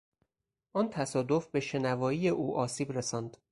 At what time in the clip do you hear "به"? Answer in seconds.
1.47-1.59